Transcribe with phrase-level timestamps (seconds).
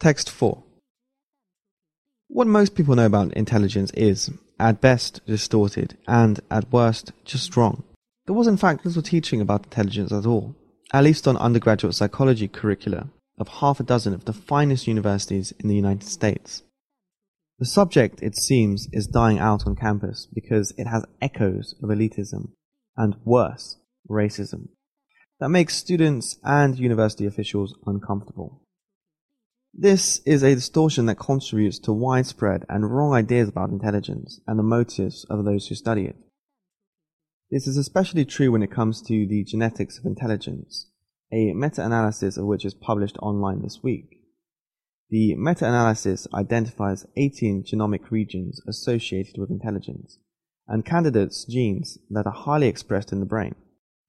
[0.00, 0.62] Text 4
[2.28, 7.82] What most people know about intelligence is, at best, distorted, and at worst, just wrong.
[8.24, 10.54] There was, in fact, little teaching about intelligence at all,
[10.92, 13.08] at least on undergraduate psychology curricula
[13.38, 16.62] of half a dozen of the finest universities in the United States.
[17.58, 22.52] The subject, it seems, is dying out on campus because it has echoes of elitism
[22.96, 23.78] and worse,
[24.08, 24.68] racism,
[25.40, 28.62] that makes students and university officials uncomfortable.
[29.74, 34.62] This is a distortion that contributes to widespread and wrong ideas about intelligence and the
[34.62, 36.16] motives of those who study it.
[37.50, 40.90] This is especially true when it comes to the genetics of intelligence,
[41.32, 44.18] a meta-analysis of which is published online this week.
[45.10, 50.18] The meta-analysis identifies 18 genomic regions associated with intelligence
[50.66, 53.54] and candidates' genes that are highly expressed in the brain.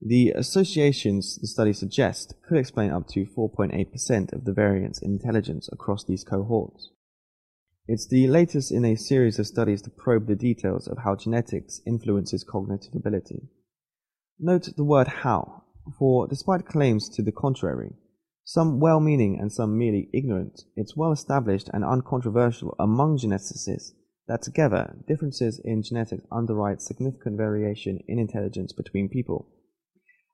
[0.02, 5.68] The associations the study suggests could explain up to 4.8% of the variance in intelligence
[5.74, 6.92] across these cohorts.
[7.86, 11.82] It's the latest in a series of studies to probe the details of how genetics
[11.86, 13.50] influences cognitive ability.
[14.40, 15.64] Note the word how,
[15.98, 17.92] for despite claims to the contrary,
[18.46, 23.92] some well meaning and some merely ignorant, it's well established and uncontroversial among geneticists
[24.30, 29.52] that together differences in genetics underwrite significant variation in intelligence between people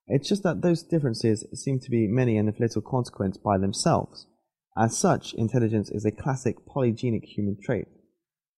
[0.07, 4.27] it's just that those differences seem to be many and of little consequence by themselves.
[4.77, 7.87] As such, intelligence is a classic polygenic human trait,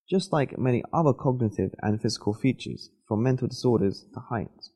[0.09, 4.69] just like many other cognitive and physical features, from mental disorders to height.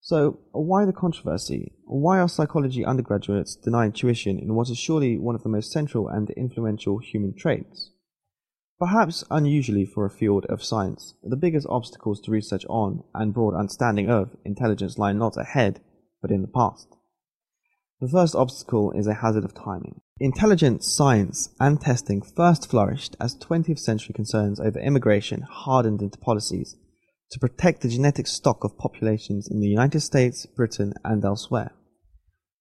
[0.00, 1.72] So, why the controversy?
[1.84, 6.08] Why are psychology undergraduates denied tuition in what is surely one of the most central
[6.08, 7.90] and influential human traits?
[8.78, 13.54] Perhaps unusually for a field of science, the biggest obstacles to research on and broad
[13.54, 15.80] understanding of intelligence lie not ahead,
[16.22, 16.86] but in the past.
[18.00, 20.00] The first obstacle is a hazard of timing.
[20.20, 26.76] Intelligence science and testing first flourished as 20th century concerns over immigration hardened into policies
[27.32, 31.72] to protect the genetic stock of populations in the United States, Britain, and elsewhere.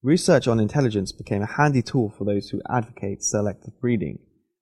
[0.02, 4.18] Research on intelligence became a handy tool for those who advocate selective breeding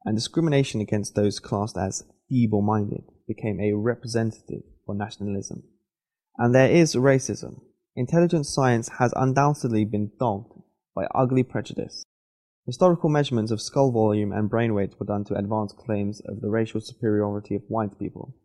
[0.05, 5.63] and discrimination against those classed as feeble minded became a representative for nationalism.
[6.37, 7.61] And there is racism.
[7.95, 10.53] Intelligence science has undoubtedly been dogged
[10.93, 12.03] by ugly prejudice.
[12.65, 16.49] Historical measurements of skull volume and brain weight were done to advance claims of the
[16.49, 18.35] racial superiority of white people.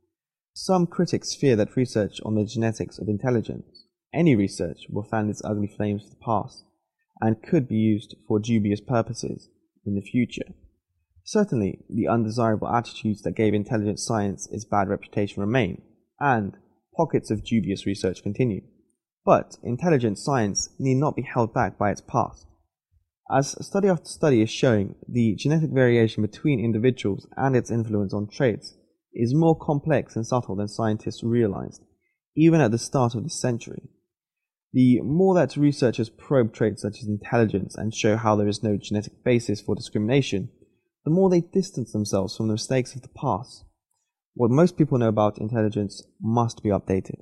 [0.53, 5.43] Some critics fear that research on the genetics of intelligence, any research, will fan its
[5.45, 6.65] ugly flames of the past
[7.21, 9.49] and could be used for dubious purposes
[9.87, 10.55] in the future.
[11.31, 15.81] Certainly, the undesirable attitudes that gave intelligent science its bad reputation remain,
[16.19, 16.57] and
[16.97, 18.63] pockets of dubious research continue.
[19.25, 22.49] But intelligent science need not be held back by its past.
[23.31, 28.27] As study after study is showing, the genetic variation between individuals and its influence on
[28.27, 28.75] traits
[29.15, 31.85] is more complex and subtle than scientists realized,
[32.35, 33.83] even at the start of this century.
[34.73, 38.77] The more that researchers probe traits such as intelligence and show how there is no
[38.77, 40.51] genetic basis for discrimination,
[41.05, 43.65] the more they distance themselves from the mistakes of the past.
[44.35, 47.19] What most people know about intelligence must be updated.